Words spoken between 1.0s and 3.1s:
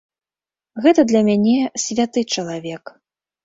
для мяне святы чалавек.